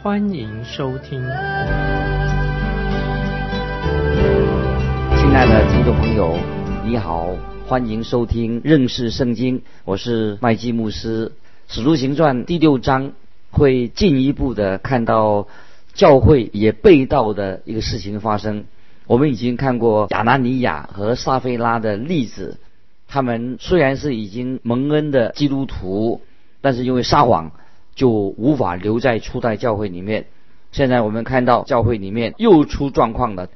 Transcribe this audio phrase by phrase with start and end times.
[0.00, 1.20] 欢迎收听。
[5.16, 6.36] 亲爱的听众朋友，
[6.84, 7.34] 你好，
[7.66, 11.32] 欢迎收听认识圣经，我是麦基牧师。
[11.66, 13.10] 使徒行传第六章
[13.50, 15.48] 会进一步的看到
[15.94, 18.66] 教会也被盗的一个事情发生。
[19.08, 22.58] 我们已经看过亚拿尼亚和撒菲拉的例子，
[23.08, 26.20] 他们虽然是已经蒙恩的基督徒，
[26.60, 27.50] 但是因为撒谎，
[27.98, 30.26] 就无法留在初代教会里面。
[30.70, 33.48] 现在我们看到教会里面又出状况了，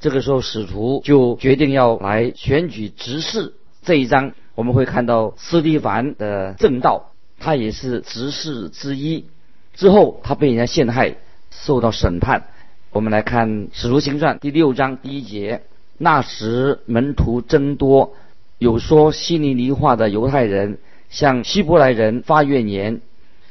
[0.00, 3.52] 这个时候使徒就决定要来选举执事。
[3.82, 7.10] 这一章我们会看到斯蒂凡的正道。
[7.38, 9.26] 他也是执事之一，
[9.74, 11.16] 之后他被人家陷害，
[11.50, 12.44] 受到审判。
[12.92, 15.62] 我们来看《使徒行传》第六章第一节：
[15.98, 18.14] 那时门徒增多，
[18.58, 20.78] 有说希尼尼话的犹太人
[21.10, 23.00] 向希伯来人发怨言，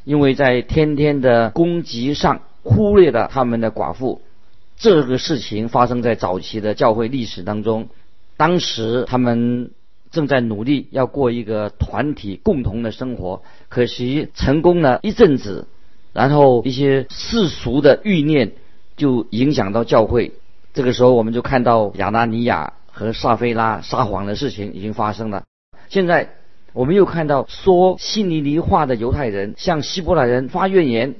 [0.04, 4.22] 因为在天天的攻击上忽略了他们的寡妇。
[4.78, 7.90] 这个事情发生在早期的教会历史当中，
[8.38, 9.72] 当时他们。
[10.12, 15.68] 正在努力要过一个团体共同的生活，可惜成功了一阵子，
[16.12, 18.52] 然后一些世俗的欲念
[18.98, 20.34] 就影响到教会。
[20.74, 25.46] 这个时候，我们就看到亚拿尼亚和撒菲拉撒谎的事情已经发生了。
[25.88, 26.32] 现在
[26.74, 31.16] 我们又看到说希尼尼话的犹太人向希伯来人发怨言。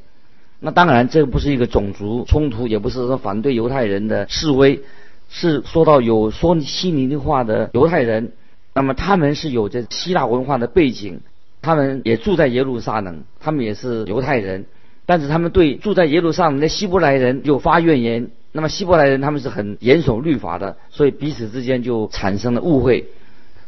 [0.60, 4.82] 那当然，这不是一个种族冲突，也不是说反对犹太人的示威，
[5.28, 8.34] 是说到有说希尼尼话的犹太人。
[8.74, 11.20] 那么他们是有着希腊文化的背景，
[11.62, 14.66] 他们也住在耶路撒冷，他们也是犹太人，
[15.06, 18.30] 但是他们对住在耶路撒冷的希伯来人又发怨言。
[18.54, 23.08] 那么希伯来人他们是很严守律法的，所以彼此之间就产生了误会。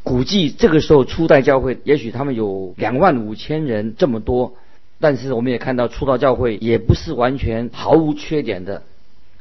[0.03, 4.53] 估计这个时候初代教会也许他们有两万五千人这么多，
[4.99, 8.83] 但是我们也看到初代教会也不是完全毫无缺点的。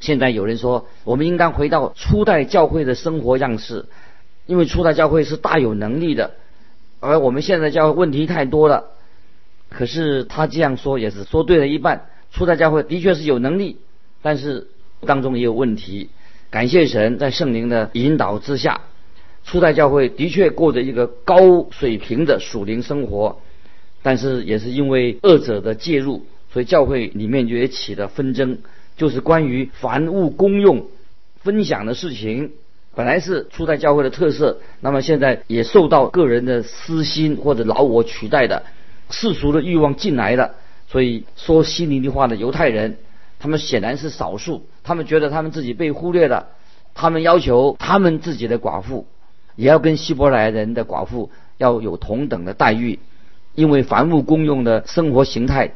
[0.01, 3.87] 现在有人说，我们应当回到初代教会的生活样式。
[4.45, 6.33] 因为初代教会是大有能力的，
[6.99, 8.87] 而我们现在教会问题太多了。
[9.69, 12.07] 可是他这样说也是说对了一半。
[12.33, 13.79] 初代教会的确是有能力，
[14.21, 14.67] 但是
[15.07, 16.11] 当中也有问题。
[16.51, 18.81] 感谢神在圣灵的引导之下，
[19.45, 23.41] 初代教会的确过着一个高水平的属灵生活，
[24.03, 28.59] 但是也是因为恶者的介入，所以教会里面就也起了纷争，
[28.97, 30.87] 就是关于凡物公用
[31.43, 32.53] 分享的事情。
[32.95, 38.65] 本来是初代教会的特色，那么现在也受到个人的私心或者老我取代的
[39.11, 40.55] 世俗的欲望进来了。
[40.89, 42.99] 所以说希灵的话的犹太人，
[43.39, 46.49] 他们显然是少数，他们觉得他们自己被忽略了，
[46.93, 49.07] 他们要求他们自己的寡妇
[49.57, 52.99] 也要跟希伯来人的寡妇要有同等的待遇，
[53.55, 55.73] 因为凡物公用的生活形态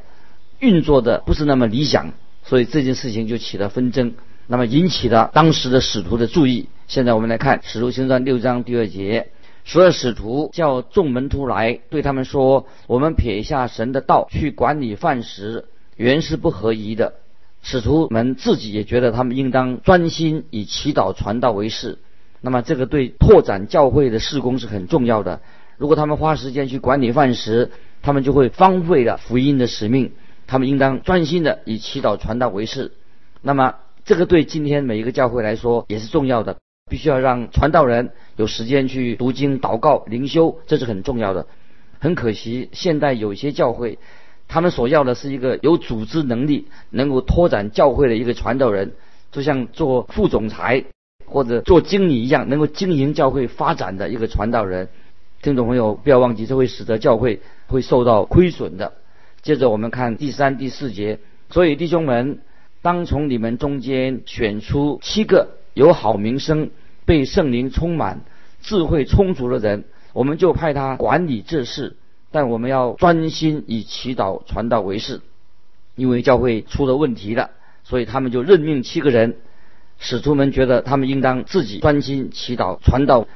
[0.59, 4.15] 运作的不是那么理想，所以这件事情就起了纷争。
[4.47, 6.69] 那么引起了当时的使徒的注意。
[6.87, 9.31] 现在我们来看《使徒行传》六章第二节，
[9.65, 15.65] 所有使徒叫众门徒来，对他们说：“我们撇下神的道去管理饭食，
[15.97, 17.15] 原是不合宜的。”
[17.63, 21.99] 使徒们自己也觉得他们应当专心以祈祷传道为事。
[22.47, 25.41] 那么这个对拓展教会的事工是很重要的。
[25.77, 30.13] 如果他们花时间去管理饭食，他们就会荒废了福音的使命。
[30.47, 32.93] 他们应当专心的以祈祷传道为事。
[33.43, 33.75] 那么。
[34.09, 36.59] 这个对今天每一个教会来说也是重要的，
[36.89, 41.49] 必须要让传道人有时间去读经、祷告、灵修，这是很重要的。
[41.99, 43.99] 很可惜，现代有一些教会，
[44.47, 48.93] 他们所要的是一个有组织能力、能够拓展教会的一个传道人，
[49.33, 50.85] 就像做副总裁
[51.27, 54.89] 或者做经理一样，能够经营教会发展的一个传道人。
[55.43, 58.93] 听众朋友，不要忘记，这会使得教会会受到亏损的。
[59.43, 61.19] 接着我们看第三、第四节，
[61.51, 62.39] 所以弟兄们。
[62.83, 66.71] 当从你们中间选出七个有好名声、
[67.05, 68.21] 被圣灵充满、
[68.63, 69.83] 智慧充足的人，
[70.13, 71.97] 我们就派他管理这事。
[72.31, 75.21] 但我们要专心以祈祷传道为事，
[75.97, 77.51] 因为教会出了问题了，
[77.83, 79.35] 所以他们就任命七个人。
[79.99, 83.27] 使徒们觉得他们应当自己专心祈祷传道，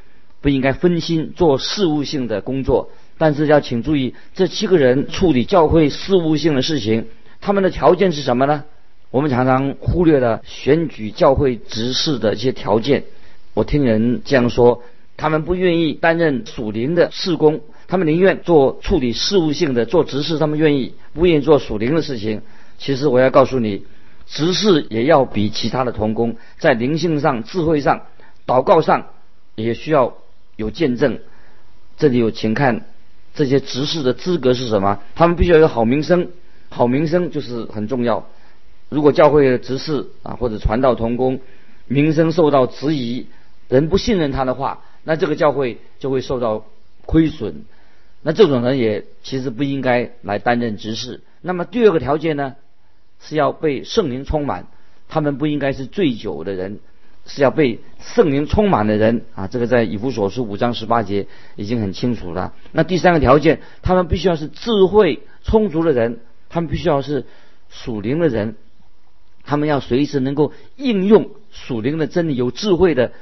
[0.40, 2.90] 不应该分心做事务性的工作。
[3.18, 7.06] 但是要请注意，这七个人处理教会事务性的事情，
[7.40, 8.64] 他们的条件是什么呢？
[9.10, 13.04] 我们常常忽略了选举教会执事的一些条件。
[13.52, 14.82] 我听人这样说，
[15.16, 22.40] 他们不愿意担任属灵的事工，他们宁愿做处理事务性的做执事，他们愿意不愿意做属灵的事情。
[22.78, 23.82] 其实我要告诉你，
[24.30, 28.06] 执事也要比其他的同工在灵性上、智慧上、
[28.46, 29.08] 祷告上
[29.56, 30.14] 也需要
[30.56, 31.18] 有见证。
[31.98, 32.86] 这里有，请看
[33.34, 35.00] 这些执事的资格是什么？
[35.16, 36.28] 他们必须要有好名声，
[36.68, 38.26] 好名声就是很重要。
[38.88, 41.40] 如果教会的执事啊或者传道同工
[41.86, 43.26] 名声受到质疑，
[43.68, 46.64] 人不信任他的话，那这个教会就会受到
[47.04, 47.64] 亏损。
[48.22, 51.20] 那这种人也其实不应该来担任执事。
[51.40, 52.54] 那么第二个条件呢，
[53.20, 54.66] 是要被圣灵充满，
[55.08, 56.80] 他们不应该是醉酒的人。
[57.26, 62.54] 是要被圣灵充满的人啊，这个在以弗所书五章十八节已经很清楚了。
[62.72, 67.26] 那第三个条件，他们必须要是智慧充足的人，他们必须要是
[67.68, 68.56] 属灵的人，
[69.44, 73.12] 他们要随时能够应用属灵的真理，有智慧的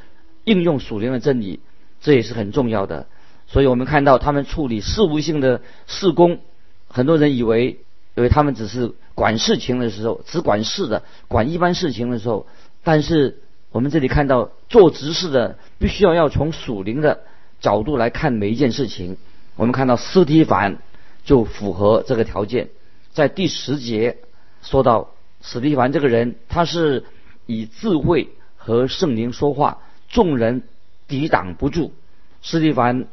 [0.44, 1.58] 应用属灵的真理，
[2.00, 3.08] 这也是很重要的。
[3.48, 6.38] 所以我们看到他们处理事务性的事工，
[6.86, 7.80] 很多人以为，
[8.18, 12.46] 以为他们只是管事情的时候，只管事的，管一般事情的时候，
[12.82, 13.38] 但是。
[13.70, 17.20] 我们这里看到做执事的必须要要从属灵的
[17.60, 19.18] 角度来看每一件事情。
[19.56, 20.78] 我们看到斯提凡
[21.22, 22.70] 就符合这个条件，
[23.12, 24.16] 在第十节
[24.62, 25.10] 说到
[25.42, 27.04] 史蒂凡这个人，他是
[27.44, 30.62] 以智慧和圣灵说话，众人
[31.06, 31.92] 抵挡不住。
[32.40, 33.06] 斯蒂凡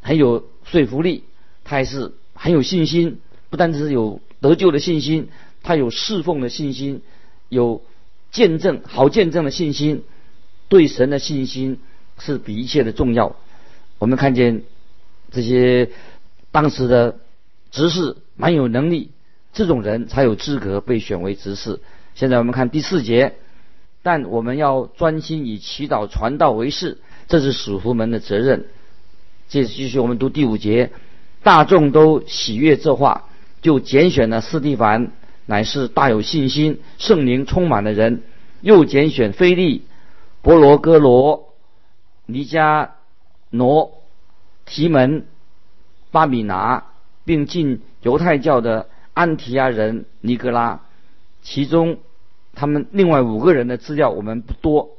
[0.00, 1.24] 很有说服力，
[1.64, 3.18] 他也是很有信心，
[3.50, 5.28] 不单只是有得救的信心，
[5.62, 7.02] 他有侍奉的信心，
[7.48, 7.82] 有。
[8.30, 10.04] 见证好见证的信心，
[10.68, 11.80] 对神的信心
[12.18, 13.36] 是比一切的重要。
[13.98, 14.64] 我们看见
[15.30, 15.88] 这些
[16.50, 17.20] 当时的
[17.70, 19.12] 执事蛮有能力，
[19.54, 21.80] 这种人才有资格被选为执事。
[22.14, 23.36] 现在我们看第四节，
[24.02, 26.98] 但我们要专心以祈祷传道为事，
[27.28, 28.66] 这是使徒们的责任。
[29.48, 30.92] 接着继续我们读第五节，
[31.42, 33.27] 大众都喜悦这话，
[33.60, 35.12] 就拣选了斯蒂凡。
[35.50, 38.20] 乃是大有信心、圣灵充满的人，
[38.60, 39.86] 又拣选菲利、
[40.42, 41.54] 伯罗哥罗、
[42.26, 42.96] 尼加
[43.48, 43.92] 挪、
[44.66, 45.24] 提门、
[46.10, 46.84] 巴米拿，
[47.24, 50.82] 并进犹太教的安提亚人尼格拉。
[51.40, 51.96] 其中，
[52.52, 54.90] 他们另外五个人的资料我们不多。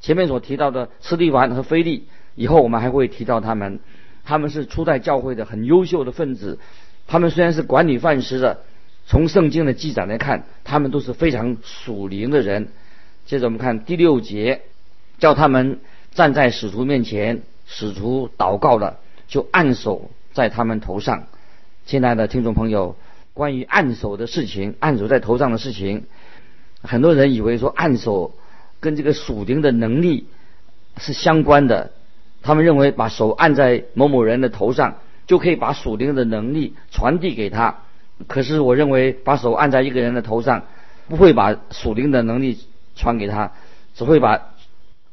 [0.00, 3.80] 前面所提到的斯蒂凡和菲利，以后我们还会提到他们。
[4.24, 6.58] 他们是初代教会的很优秀的分子。
[7.08, 8.60] 他们虽然是管理饭食的。
[9.10, 12.68] 从圣经的记载来看，他们都是非常属灵的人。
[13.24, 14.60] 接着我们看第六节，
[15.18, 15.80] 叫他们
[16.12, 21.26] 站在使徒面前，使徒祷告了，就按手在他们头上。
[21.86, 22.96] 亲爱的听众朋友，
[23.32, 26.04] 关于按手的事情，按手在头上的事情，
[26.82, 28.34] 很多人以为说按手
[28.78, 30.26] 跟这个属灵的能力
[30.98, 31.92] 是相关的。
[32.42, 37.82] 他们认为把手按在某某人的头上，就可以把属灵的能力传递给他。
[38.26, 40.64] 可是我认为，把手按在一个人的头上，
[41.06, 42.58] 不会把属灵的能力
[42.96, 43.52] 传给他，
[43.94, 44.54] 只会把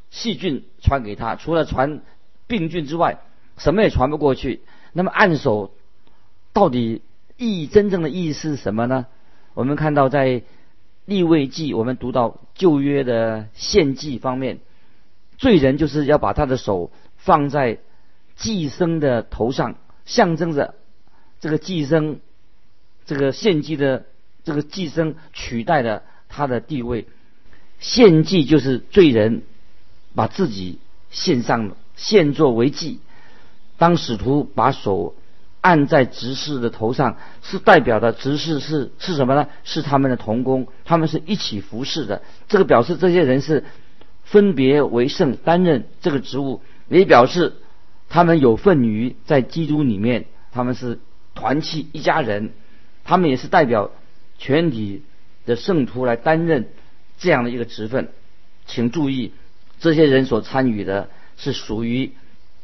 [0.09, 1.35] 细菌传给他。
[1.35, 2.01] 除了传
[2.47, 3.19] 病菌之外，
[3.57, 4.62] 什么也传不过去。
[4.94, 5.71] 那么按手
[6.53, 7.03] 到底
[7.38, 9.06] 意义真正的意义是什么呢？
[9.54, 10.42] 我们看到在
[11.06, 14.59] 立位记，我们读到旧约的献祭方面，
[15.37, 17.78] 罪人就是要把他的手放在
[18.35, 19.75] 祭生的头上，
[20.06, 20.76] 象征着
[21.42, 22.19] 这个祭生。
[23.07, 24.06] 这个献祭的
[24.44, 27.06] 这个祭生取代了他的地位，
[27.80, 29.44] 献祭就是罪人
[30.16, 30.80] 把自己
[31.12, 33.00] 献上了，献作为祭。
[33.78, 35.14] 当使徒把手
[35.62, 39.47] 按在执事的头上，是代表的执事是是什么呢？
[39.64, 42.24] 是他们的同工，他们是一起服侍的。
[42.47, 43.66] 这个表示这些人是
[44.24, 47.54] 分别为圣，担任这个职务，也表示
[48.09, 51.00] 他们有份于在基督里面，他们是
[51.33, 52.52] 团契一家人。
[53.07, 53.92] 他们也是代表
[54.40, 55.04] 全体
[55.45, 56.69] 的圣徒来担任
[57.19, 58.09] 这样的一个职分，
[58.66, 59.31] 请注意，
[59.80, 61.07] 这些人所参与的
[61.38, 62.14] 是属于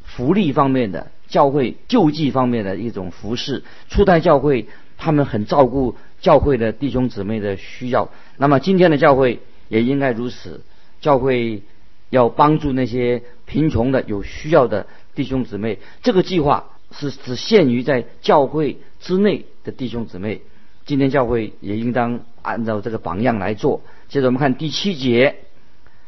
[0.03, 3.63] 福利方面的、教会救济方面的一种服饰。
[3.87, 4.67] 初代教会
[4.97, 10.63] 他们很照顾教会的弟兄姊妹的需要，那么今天的教会也应该如此。
[11.01, 11.61] 教会
[12.09, 15.79] 要帮助那些贫穷的、有需要的弟兄姊妹。
[16.03, 19.45] 这个计划是只限于在教会之内。
[19.63, 20.41] 的弟兄姊妹，
[20.87, 23.81] 今天教会也应当按照这个榜样来做。
[24.09, 25.35] 接着我们看第七节，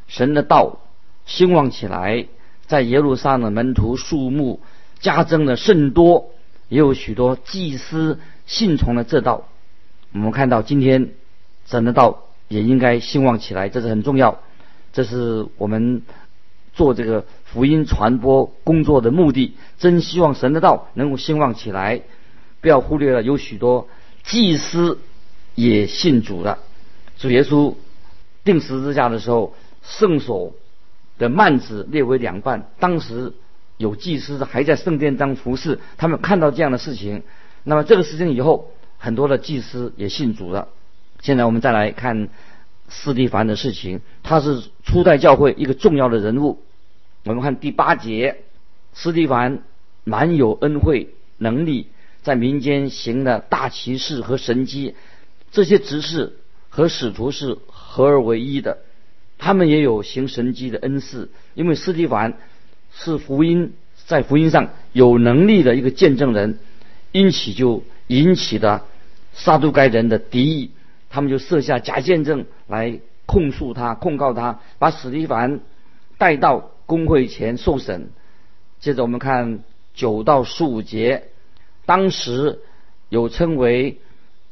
[0.08, 0.80] 神的道
[1.28, 2.26] 兴旺起来，
[2.66, 4.60] 在耶路撒冷门徒数目
[5.00, 6.32] 加增了甚多，
[6.68, 9.48] 也有许多祭司信从了这道。
[10.14, 11.12] 我们看到今天
[11.68, 14.40] 神的道也应该兴旺起来，这是很重要。
[14.94, 16.02] 这是我们
[16.74, 19.56] 做这个福音传播工作的目的。
[19.78, 22.02] 真希望神的道能够兴旺起来，
[22.62, 23.88] 不要忽略了有许多
[24.24, 25.00] 祭司
[25.56, 26.60] 也信主了。
[27.18, 27.76] 主耶稣
[28.44, 30.54] 钉十字架的时候，圣所
[31.18, 33.34] 的幔子列为两半，当时
[33.78, 37.24] 有祭司还在圣殿当服侍，他们看到这样的事情，
[37.64, 40.68] 那么这个事情以后，很多的祭司也信主了。
[41.22, 42.30] 现在我们再来看。
[42.96, 46.62] 斯蒂凡的事情，他是初代教会一个重要的人物。
[47.26, 48.44] 我们看第八节，
[48.94, 49.64] 斯蒂凡
[50.04, 51.88] 蛮有恩惠能力，
[52.22, 54.94] 在民间行了大奇事和神迹，
[55.52, 56.34] 这些执事
[56.70, 58.78] 和使徒是合而为一的。
[59.40, 62.38] 他们也有行神迹的恩赐，因为斯蒂凡
[62.94, 63.74] 是福音
[64.06, 66.60] 在福音上有能力的一个见证人，
[67.12, 68.86] 因此就引起了
[69.34, 70.72] 撒都该人的敌意。
[71.14, 75.60] 他们就设下假见证来控诉他、控告他，把史蒂凡
[76.18, 78.10] 带到公会前受审。
[78.80, 79.60] 接着我们看
[79.94, 81.26] 九到十五节，
[81.86, 82.62] 当时
[83.10, 84.00] 有称为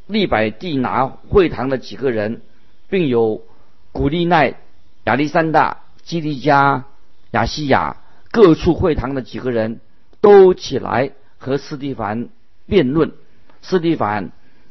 [0.05, 2.43] 利百蒂拿会堂的几个人，
[2.89, 3.41] 并有
[3.91, 4.53] 古利奈、
[5.05, 6.85] 亚历山大、基利加、
[7.31, 7.97] 亚西亚
[8.29, 9.79] 各处会堂的几个人
[10.21, 12.29] 都起来和斯蒂凡
[12.67, 13.13] 辩论。
[13.63, 14.29] 斯蒂凡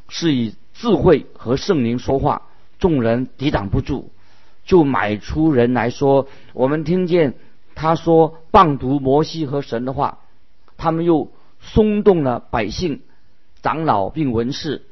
[0.09, 0.55] 是以。
[0.75, 2.43] 智慧和圣灵说话，
[2.79, 4.11] 众人抵挡不住，
[4.65, 7.35] 就买出人来说：“我们听见
[7.75, 10.19] 他说谤读摩西和神的话。”
[10.79, 11.29] 他们又
[11.61, 13.03] 松动了百姓、
[13.63, 14.83] 长老并文士，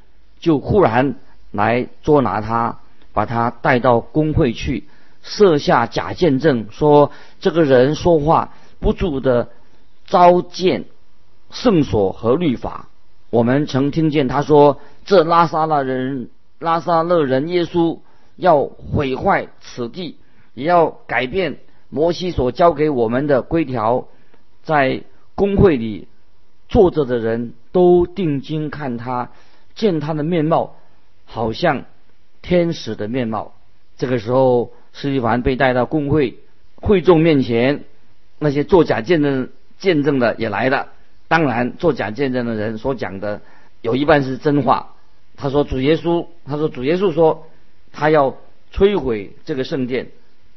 [0.41, 1.15] 就忽然
[1.51, 2.81] 来捉拿他，
[3.15, 4.85] 把他带到公会去，
[5.23, 9.49] 设下假见证，说这个人说话不住的
[10.07, 10.85] 召见
[11.51, 12.89] 圣所和律法。
[13.31, 14.79] 我们曾听见他说。
[15.09, 18.01] 这拉萨勒人，拉萨勒人耶稣
[18.37, 20.19] 要毁坏此地，
[20.53, 24.07] 也要改变摩西所教给我们的规条。
[24.65, 26.09] 在公会里
[26.69, 29.31] 坐着的人都定睛看他，
[29.75, 30.77] 见他的面貌
[31.25, 31.85] 好像
[32.43, 33.55] 天使的面貌。
[33.97, 36.39] 这个时候，施蒂凡被带到公会
[36.83, 37.85] 会众面前，
[38.39, 39.49] 那些作假见证
[39.79, 40.89] 见证的也来了。
[41.29, 43.41] 当然，作假见证的人所讲的
[43.81, 44.97] 有一半是真话。
[45.41, 47.47] 他说：“主耶稣，他说主耶稣说，
[47.93, 48.37] 他要
[48.75, 50.09] 摧毁这个圣殿，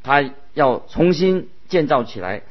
[0.01, 2.41] 他要重新建造起来。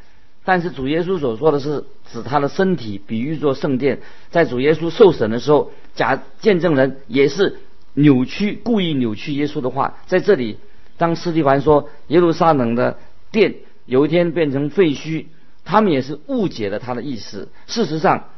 [0.44, 4.00] 但是主耶稣所说的是指他的身体，比喻作圣殿。
[4.30, 7.58] 在主耶稣受审的时候，假见证人也是
[7.94, 9.98] 扭曲、故意扭曲耶稣的话。
[10.06, 10.58] 在这里，
[10.98, 12.98] 当斯蒂凡说耶路撒冷的
[13.32, 13.56] 殿
[13.86, 15.26] 有一天变成废墟，
[15.64, 17.48] 他们也是误解了他的意思。
[17.66, 18.28] 事实上，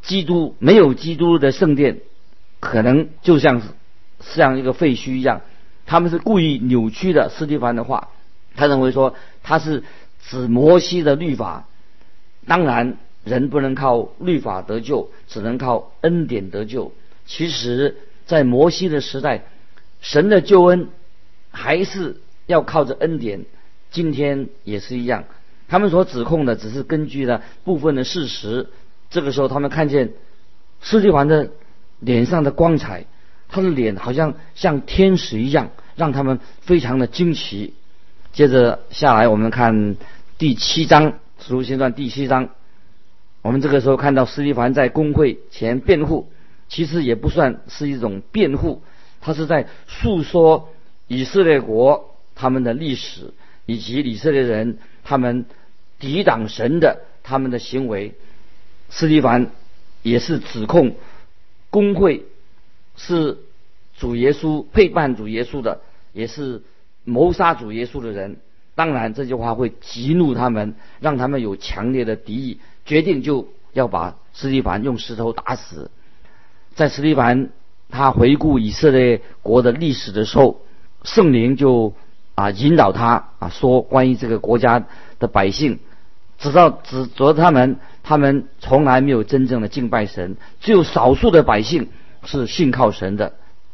[0.00, 2.00] 基督没有基督的圣殿。”
[2.64, 3.60] 可能就像
[4.20, 5.42] 像一个废墟一样，
[5.84, 8.08] 他们是故意扭曲的斯蒂凡的话。
[8.56, 9.84] 他认为说他是
[10.26, 11.68] 指摩西的律法，
[12.46, 16.92] 当然人不能靠律法得救，只能靠恩典得救。
[17.26, 19.44] 其实，在摩西的时代，
[20.00, 20.88] 神的救恩
[21.50, 22.16] 还是
[22.46, 23.44] 要靠着恩典。
[23.90, 25.24] 今天也是一样，
[25.68, 28.68] 他们所指控的只是根据了部分的事实。
[29.10, 30.14] 这个时候，他们看见
[30.80, 31.50] 斯蒂凡的。
[32.04, 33.06] 脸上的光彩，
[33.48, 37.74] 他的脸好像像天使一样，让他们非常的惊奇。
[38.32, 39.96] 接着下来，我们看
[40.38, 42.50] 第七章《使徒行传》第七章。
[43.42, 46.28] 我们这个时候看到斯蒂凡在公会前辩护，
[46.68, 48.82] 其实也不算是一种辩护，
[49.20, 50.70] 他是在诉说
[51.06, 53.32] 以色列国他们的历史，
[53.66, 55.44] 以及以色列人他们
[55.98, 58.14] 抵挡神的他们的行为。
[58.88, 59.50] 斯蒂凡
[60.02, 60.96] 也是指控。
[61.74, 62.24] 工会
[62.94, 63.38] 是
[63.96, 65.80] 主耶稣陪伴主耶稣的，
[66.12, 66.62] 也是
[67.02, 68.36] 谋杀主耶稣的人。
[68.76, 75.90] 当然，这句话会激怒他们，让他们有强烈的敌意，决定就要把斯蒂凡用石头打死。
[76.76, 77.50] 在斯蒂凡
[77.88, 80.60] 他回顾以色列国的历史的时候，
[81.02, 81.92] 圣灵就
[82.36, 84.86] 啊引导他啊说关于这个国家
[85.18, 85.80] 的百姓。
[86.44, 91.88] 直到指责他们，他们从来没有真正的敬拜神，只有少数的百姓
[92.22, 93.32] 是信靠神的。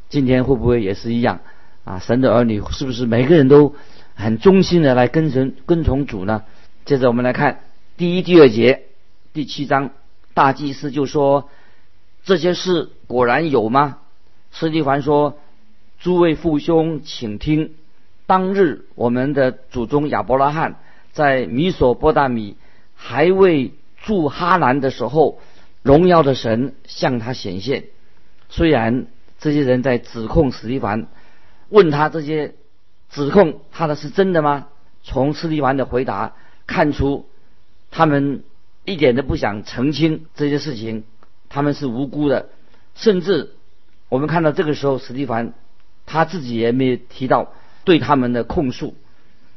[0.08, 1.40] 今天会不会也是一样
[1.82, 1.98] 啊？
[1.98, 3.74] 神的儿女是不是每个人都
[4.14, 6.44] 很忠心的来跟神跟从主呢？
[6.84, 7.62] 接着我们来看
[7.96, 8.84] 第一、第二节，
[9.32, 9.90] 第七章，
[10.32, 11.48] 大祭司就说
[12.22, 13.98] ：“这些事果然有吗？”
[14.52, 15.38] 斯蒂凡说
[15.98, 17.72] ：“诸位父兄，请听，
[18.28, 20.76] 当日我们的祖宗亚伯拉罕。”
[21.12, 22.54] 在米索波大米
[23.02, 25.40] 还未住哈兰的时候，
[25.82, 27.84] 荣耀的神向他显现。
[28.50, 29.06] 虽然
[29.38, 31.08] 这些人在指控史蒂凡，
[31.70, 32.54] 问他这些
[33.10, 34.68] 指控他的是真的吗？
[35.02, 36.34] 从斯蒂凡的回答
[36.66, 37.26] 看出，
[37.90, 38.44] 他们
[38.84, 41.04] 一点都不想澄清这些事情，
[41.48, 42.50] 他们是无辜的。
[42.94, 43.54] 甚至
[44.10, 45.54] 我们看到这个时候，史蒂凡
[46.04, 47.54] 他自己也没有提到
[47.84, 48.94] 对他们的控诉。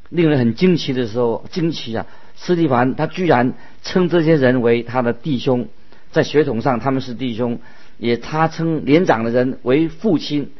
[0.09, 2.05] 令人很惊奇的时候，惊奇啊！
[2.45, 5.69] 斯蒂凡他居然称这些人为他的弟兄，
[6.11, 7.61] 在血统上他们是弟兄，
[7.97, 10.51] 也他称年长的人为父亲。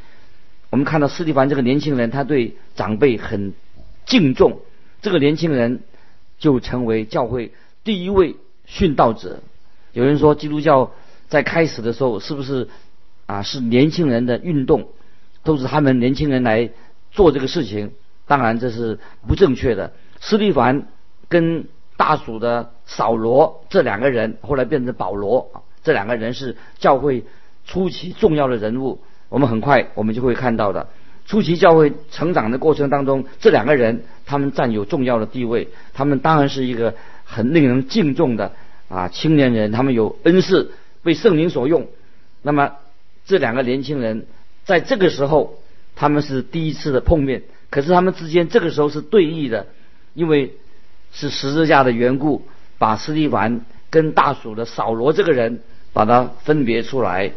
[0.70, 3.52] 我们看到斯蒂凡这个年轻人，他对长辈很
[4.06, 4.62] 敬重，
[5.02, 5.82] 这个年轻人
[6.40, 7.52] 就成为教会
[7.84, 9.42] 第一位殉道者。
[9.92, 10.94] 有人说，基督教
[11.28, 12.70] 在开始的时候是不是
[13.25, 14.88] 啊是年轻人的运动，
[15.44, 16.70] 都是他们年轻人来
[17.12, 17.92] 做这个事情？
[18.25, 19.92] 当然这是不正确的。
[20.22, 20.88] 斯蒂凡
[21.34, 21.66] 跟
[21.98, 27.24] 大蜀的扫罗这两个人，后来变成保罗，这两个人是教会
[27.66, 29.00] 初期重要的人物。
[29.30, 30.90] 我们很快我们就会看到的，
[31.25, 35.70] 初期教会成长的过程当中，这两个人他们占有重要的地位。
[35.94, 36.94] 他们当然是一个
[37.25, 38.52] 很令人敬重的
[38.90, 40.72] 啊青年人，他们有恩赐，
[41.02, 41.88] 被圣灵所用。
[42.44, 42.74] 那么
[43.25, 44.28] 这两个年轻人
[44.66, 45.56] 在这个时候，
[45.96, 47.42] 他们是第一次的碰面。
[47.72, 49.66] 可是他们之间这个时候是对弈的，
[50.13, 50.58] 因为
[51.13, 52.41] 是十字架的缘故，
[52.77, 55.62] 把斯蒂凡跟大鼠的扫罗这个人
[55.93, 57.32] 把他分别出来，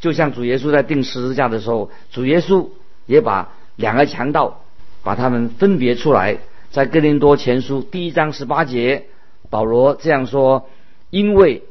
[0.00, 2.68] 就像主耶稣在钉十字架的时候，主耶稣
[3.06, 4.60] 也把两个强盗
[5.02, 6.36] 把他们分别出来。
[6.70, 9.06] 在哥林多前书第一章十八节，
[9.48, 10.68] 保罗这样说：
[11.08, 11.62] 因为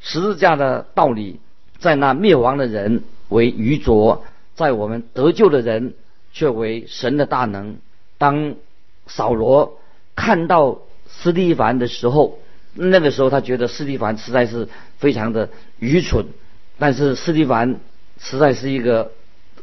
[0.00, 1.40] 十字架的道理，
[1.78, 5.94] 在那灭亡的人为愚拙，在我们得救的人。
[6.36, 7.76] 却为神的大能。
[8.18, 8.56] 当
[9.06, 9.78] 扫罗
[10.16, 10.80] 看到
[11.20, 12.38] 斯蒂凡的时候，
[12.74, 14.68] 那个时候他觉得斯蒂凡实在是
[14.98, 16.26] 非常的愚蠢。
[16.78, 17.80] 但是斯蒂凡
[18.18, 19.12] 实在是一个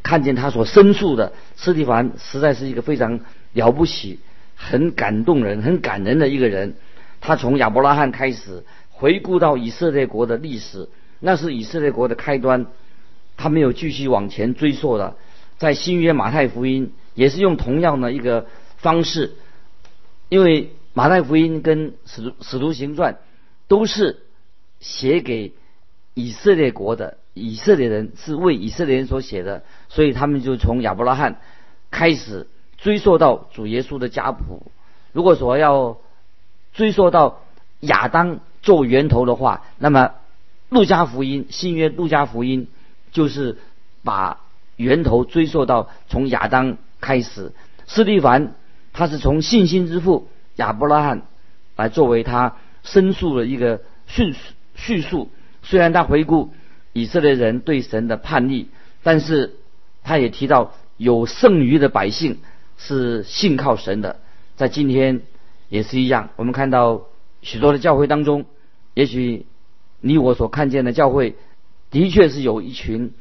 [0.01, 3.19] 看见他所申诉的，斯蒂凡实在是一个非常
[3.53, 4.19] 了不起、
[4.55, 6.75] 很感动人、很感人的一个人。
[7.19, 10.87] 他从亚伯拉罕开始回顾到以色列国的历史，
[11.19, 12.65] 那是以色列国的开端，
[13.37, 15.15] 他没有继续往前追溯的。
[15.57, 18.47] 在新约马太福音也是用同样的一个
[18.77, 19.33] 方式，
[20.29, 23.17] 因为马太福音跟使徒使徒行传
[23.67, 24.23] 都是
[24.79, 25.53] 写给
[26.13, 31.39] 以色列国的，以色列人是为以色列人所写的，所以他们就从亚伯拉罕
[31.89, 34.71] 开始追溯到主耶稣的家谱。
[35.13, 35.97] 如果说要
[36.73, 37.41] 追溯到
[37.79, 40.11] 亚当做源头的话，那么
[40.69, 42.67] 路加福音新约路加福音
[43.11, 43.57] 就是
[44.03, 44.39] 把。
[44.77, 47.51] 源头追溯到从亚当开始，
[47.85, 48.55] 斯蒂凡
[48.93, 51.23] 他是从信心之父亚伯拉罕
[51.75, 54.35] 来作为他申诉的一个叙
[54.75, 55.29] 叙述。
[55.63, 56.53] 虽然他回顾
[56.93, 58.67] 以色列人对神的叛逆，
[59.03, 59.55] 但是
[60.03, 62.39] 他也提到有剩余的百姓
[62.77, 64.19] 是信靠神的。
[64.55, 65.21] 在今天
[65.69, 67.03] 也是一样，我们看到
[67.41, 68.45] 许多的教会当中，
[68.93, 69.45] 也许
[69.99, 71.35] 你我所看见的教会
[71.89, 73.13] 的确是有一群。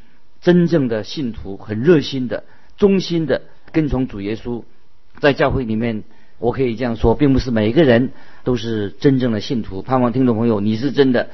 [0.43, 2.45] 真正的信徒很热心的、
[2.79, 4.65] 忠心的跟从主耶稣，
[5.19, 6.03] 在教会里面，
[6.41, 8.11] 我可以这样说，并不是每个人
[8.43, 9.83] 都是真正的信徒。
[9.83, 11.29] 盼望听众朋友，你是真的。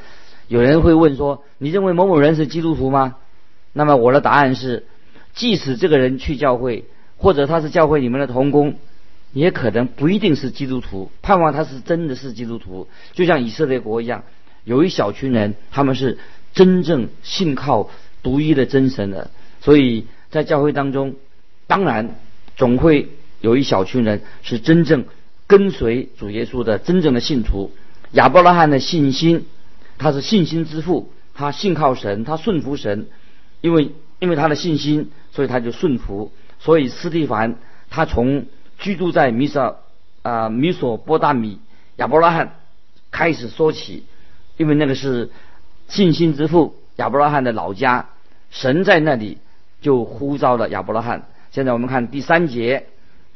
[0.48, 3.16] 有人会问说：“你认为某某人是基督徒吗？”
[3.72, 4.84] 那么我的答案是：
[5.32, 6.84] 即使这个人去教会，
[7.16, 8.74] 或者他是教会里面的童工，
[9.32, 11.10] 也可能不一定是基督徒。
[11.22, 14.24] 盼望他是真的是基督徒，就像以色列国一样，
[14.64, 16.18] 有一小群人，他们是
[16.52, 17.88] 真正信靠。
[18.22, 21.14] 独一的真神的，所以在教会当中，
[21.68, 22.16] 当然
[22.56, 23.08] 总会
[23.40, 25.04] 有一小群人是真正
[25.46, 27.72] 跟随主耶稣的真正的信徒。
[28.12, 29.46] 亚伯拉罕的信心，
[29.98, 33.06] 他是信心之父，他信靠神，他顺服神，
[33.60, 36.32] 因为因为他的信心，所以他就顺服。
[36.58, 37.56] 所以斯蒂凡
[37.90, 38.46] 他从
[38.78, 39.78] 居住在米索
[40.22, 41.58] 啊米索波大米
[41.96, 42.54] 亚伯拉罕
[43.10, 44.04] 开始说起，
[44.56, 45.30] 因为那个是
[45.88, 48.08] 信心之父亚伯拉罕的老家。
[48.50, 49.38] 神在那里
[49.82, 51.26] 就呼召了亚伯拉罕。
[51.50, 52.86] 现在我们看第三节，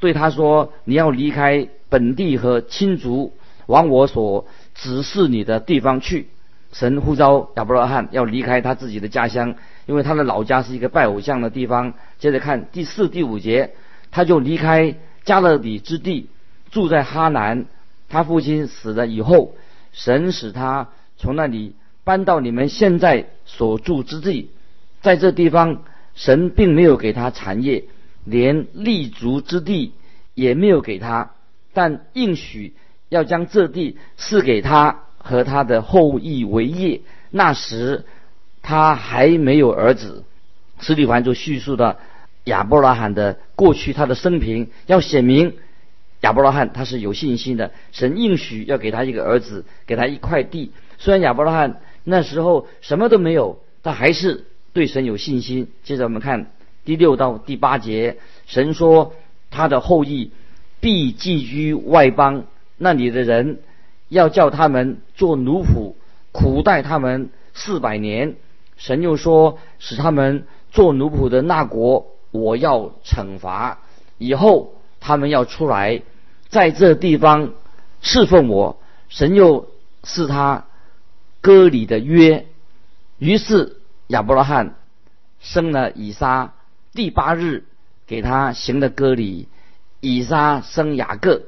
[0.01, 3.33] 对他说：“你要离开本地和亲族，
[3.67, 6.29] 往我所指示你的地方去。”
[6.73, 11.95] 神呼召亚伯拉罕要离开他自己的家乡，因为他的老家是一个拜偶像的地方。
[12.19, 13.75] 接着看第四、第五节，
[14.11, 16.29] 他就离开加勒底之地，
[16.71, 17.67] 住在哈南。
[18.09, 19.55] 他父亲死了以后，
[19.93, 24.51] 神使他从那里搬到你们现在所住之地。
[25.03, 25.83] 在这地方，
[26.15, 27.85] 神并没有给他产业，
[28.25, 29.93] 连立足之地
[30.35, 31.33] 也没有给他，
[31.73, 32.75] 但应许
[33.09, 37.01] 要将这地赐给他和他的后裔为业。
[37.31, 38.05] 那时
[38.63, 40.25] 他还没有儿子。
[40.81, 41.99] 史蒂凡就叙述的
[42.45, 45.55] 亚伯拉罕的过去，他的生平，要显明
[46.23, 47.71] 亚伯拉罕他是有信心的。
[47.93, 50.73] 神应许要给他一个儿子，给他一块地。
[50.99, 55.69] 虽然亚伯拉罕那时候什么都没有，但还是对神有信心。
[55.83, 56.51] 接着我们看
[56.85, 59.15] 第六到第八节，神说
[59.51, 60.33] 他的后裔
[60.81, 62.45] 必寄居外邦，
[62.77, 63.61] 那里的人
[64.09, 65.95] 要叫他们做奴仆，
[66.33, 68.37] 苦待他们四百年。
[68.77, 73.79] 神又说使他们做奴仆的那国，我要惩罚。
[74.19, 76.03] 以后他们要出来，
[76.49, 77.53] 在这地方
[78.01, 78.79] 侍奉我。
[79.09, 79.69] 神又
[80.05, 80.65] 是他。
[81.43, 82.45] 割礼的约，
[83.17, 84.75] 于是亚伯拉罕
[85.41, 86.53] 生了以撒，
[86.93, 87.65] 第八日
[88.07, 89.47] 给他行的割礼，
[90.01, 91.43] 以撒生雅各，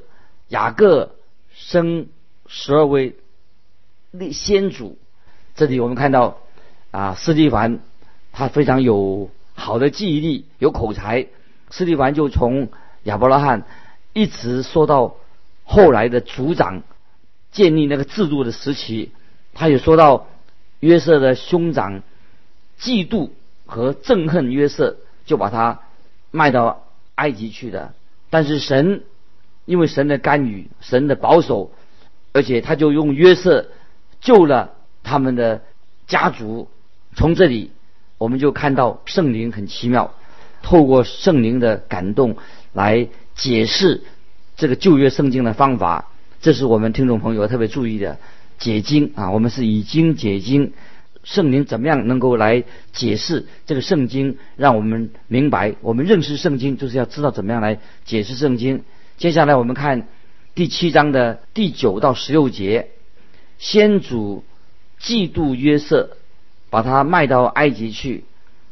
[0.48, 1.16] 雅各
[1.52, 2.07] 生
[2.46, 3.16] 十二位
[4.33, 4.98] 先祖。
[5.57, 6.38] 这里我们看到
[6.92, 7.81] 啊，斯蒂凡
[8.31, 11.26] 他非常有好的记忆力，有口才。
[11.70, 12.68] 斯蒂凡就从
[13.02, 13.64] 亚伯拉罕
[14.12, 15.16] 一直说到
[15.64, 16.83] 后来的族长
[17.50, 19.11] 建立那个制度的时期。
[19.55, 20.28] 他也说到，
[20.78, 22.02] 约瑟的兄长
[22.78, 23.31] 嫉妒
[23.66, 25.80] 和憎恨约瑟，就把他
[26.30, 27.94] 卖到埃及去的。
[28.30, 29.02] 但是神
[29.64, 31.72] 因为神的干预，神的保守，
[32.32, 33.68] 而且他就用约瑟
[34.20, 35.62] 救了他们的
[36.06, 36.68] 家族。
[37.14, 37.70] 从这里
[38.18, 40.14] 我们就看到圣灵很奇妙，
[40.62, 42.37] 透过圣灵的感动
[42.72, 44.02] 来解释
[44.56, 46.08] 这个旧约圣经的方法。
[46.40, 48.18] 这是我们听众朋友特别注意的。
[48.58, 50.72] 解经啊，我们是以经解经，
[51.24, 58.82] 圣灵怎么样能够来解释这个圣经，让我们明白，我们认识圣经就是要知道怎么样来解释圣经。
[59.16, 60.08] 接下来我们看
[60.54, 62.88] 第七章的第九到十六节，
[63.58, 64.44] 先祖
[65.00, 66.16] 嫉妒约瑟，
[66.70, 68.24] 把他卖到埃及去，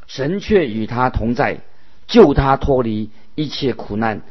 [0.06, 1.58] 神却与他同在，
[2.06, 4.22] 救他脱离一切苦难，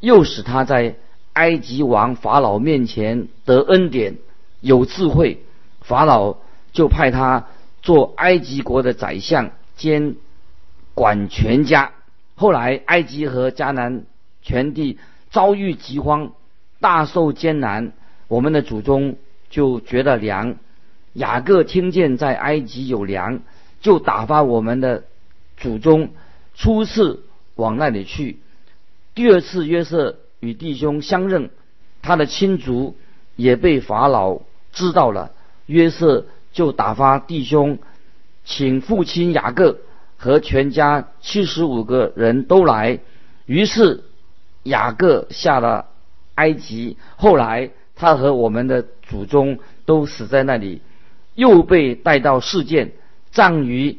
[0.00, 0.96] 又使他在
[1.34, 4.16] 埃及王法老面前得恩典。
[4.62, 5.44] 有智慧，
[5.82, 6.38] 法老
[6.72, 7.46] 就派他
[7.86, 10.16] 做埃及国的宰相，兼
[10.92, 11.92] 管全家。
[12.34, 14.02] 后来埃及和迦南
[14.42, 14.98] 全地
[15.30, 16.32] 遭遇饥荒，
[16.80, 17.92] 大受艰难。
[18.26, 19.14] 我们的祖宗
[19.50, 20.56] 就觉得粮。
[21.12, 23.38] 雅各听见在埃及有粮，
[23.80, 25.04] 就打发我们的
[25.56, 26.10] 祖宗
[26.56, 27.22] 初次
[27.54, 28.40] 往那里去。
[29.14, 31.50] 第二次约瑟与弟兄相认，
[32.02, 32.96] 他的亲族
[33.36, 34.40] 也被法老。
[34.72, 35.30] 知道了，
[35.66, 37.78] 约瑟就打发弟兄，
[38.42, 39.76] 请父亲雅各
[40.16, 42.98] 和全家七十五个人都来。
[43.44, 44.04] 于是
[44.62, 45.84] 雅各下了
[46.34, 46.96] 埃及。
[47.16, 50.80] 后来他和我们的祖宗都死在那里，
[51.34, 52.94] 又被带到世界，
[53.30, 53.98] 葬于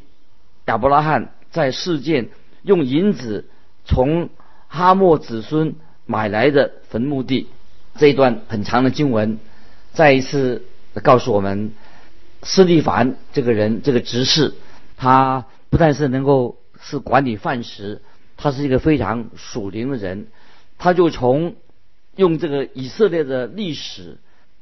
[0.66, 2.28] 亚伯拉罕在世界
[2.62, 3.48] 用银子
[3.84, 4.30] 从
[4.66, 7.46] 哈莫子孙买来的坟墓地。
[7.94, 9.38] 这一段很长的经文。
[9.92, 10.64] 再一次
[11.02, 11.72] 告诉我们，
[12.42, 14.54] 斯蒂凡这个人，这个执事，
[14.96, 18.02] 他不但是能够是管理饭食，
[18.36, 20.28] 他是一个非常属灵的人。
[20.78, 21.56] 他就从
[22.16, 24.18] 用这个以色列的历史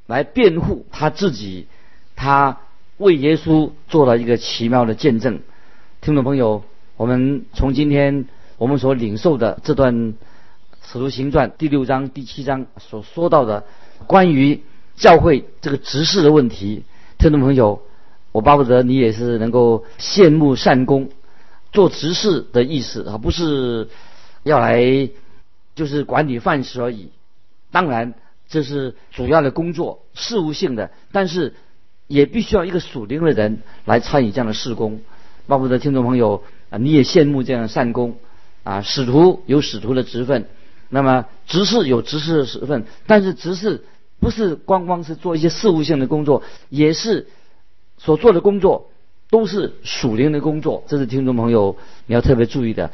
[0.06, 1.66] 来辩护他自己，
[2.14, 2.58] 他
[2.96, 5.40] 为耶稣做了一个奇妙的见证。
[6.00, 6.64] 听众朋友，
[6.96, 8.26] 我们从今天
[8.58, 9.94] 我们所领受的这段
[10.82, 13.64] 《使徒行传》第六章、第七章所说到的
[14.06, 14.62] 关于。
[14.96, 16.84] 教会这个执事的问题，
[17.18, 17.80] 听众朋友，
[18.30, 21.08] 我巴不得你也是能够羡慕善功，
[21.72, 23.88] 做执事的意思啊，不是
[24.42, 25.08] 要来
[25.74, 27.10] 就是管理饭食而已。
[27.72, 28.12] 当然
[28.48, 31.54] 这是主要的工作，事务性的，但是
[32.06, 35.00] 也必须要一个属灵的人来参与这样的事工。
[35.46, 38.18] 巴不得听众朋友啊，你也羡慕这样的善功
[38.62, 40.46] 啊，使徒有使徒的职分，
[40.90, 43.84] 那么执事有执事的职分，但是执事。
[44.20, 47.28] 不是光光是做一些事务性的工作，也是
[47.98, 48.90] 所做的工作
[49.30, 50.84] 都是属灵的工作。
[50.86, 51.76] 这是听众朋友
[52.06, 52.90] 你要特别注意的。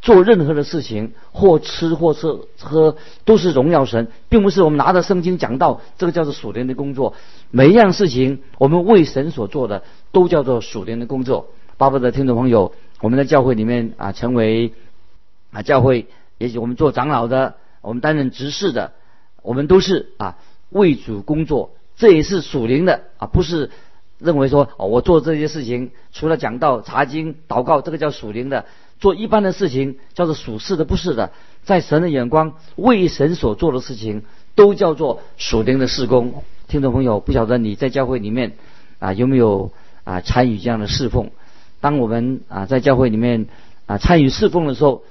[0.00, 7.14] 做任何的事情，或吃或吃喝，都是荣耀神，并不是我们拿着圣经讲道，这个叫做属灵的工作。
[7.50, 11.48] 每一样事情，我们为神所做的，都叫做属灵的工作。
[11.78, 14.72] 巴不得听众朋友，我们在教会里面啊，成为
[15.50, 16.06] 啊教会，
[16.38, 18.92] 也许我们做长老的，我们担任执事的，
[19.42, 20.36] 我们都是啊。
[20.70, 23.70] 为主工作，这也是属灵的啊，不是
[24.18, 28.64] 认为说哦，我做这些事情除了讲道、查经、祷告，这个叫属灵的；
[29.00, 31.30] 做一般的事情叫做属事的，不是的。
[31.64, 34.22] 在神的眼光，为神所做的事情
[34.54, 36.42] 都叫做属灵的事工。
[36.66, 38.52] 听众朋友，不晓得你在教会里面
[38.98, 39.70] 啊有没有
[40.04, 41.30] 啊参与这样的侍奉？
[41.80, 43.46] 当我们啊在教会里面
[43.86, 45.02] 啊参与侍奉的时候，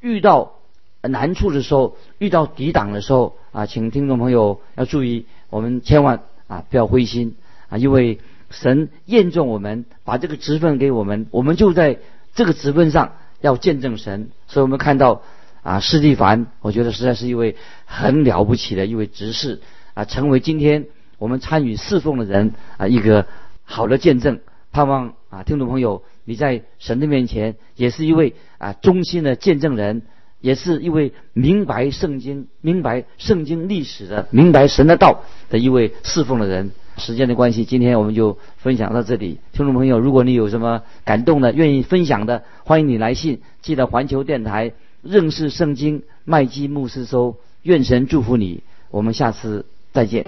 [0.00, 0.52] 遇到
[1.00, 7.36] 难处的时候，遇到抵挡的时候啊，请听众朋友要注意，我们千万啊不要灰心
[7.68, 8.18] 啊，因为
[8.50, 11.98] 神验证我们，把这个职分给我们，我们就在
[12.34, 13.12] 这个职分上
[13.42, 14.30] 要见证神。
[14.48, 15.22] 所以我们看到
[15.62, 19.60] 啊，施蒂凡，我觉得实在是一位很了不起的一位执事
[19.94, 20.86] 啊，成为今天
[21.18, 23.26] 我们参与侍奉的人啊一个
[23.64, 24.40] 好的见证。
[24.72, 30.00] 盼望啊，听众朋友，你在神的面前也是一位啊忠心的见证人，
[30.42, 36.72] 也是一位明白圣经、明白圣经历史的、明白神的道的一位侍奉的人。
[36.98, 39.38] 时间的关系，今天我们就分享到这里。
[39.54, 47.36] 听众朋友，如果你有什么感动的、愿意分享的，欢迎你来信记得环球电台认识圣经麦基牧师收。
[47.62, 50.26] 愿神祝福你，我们下次再见。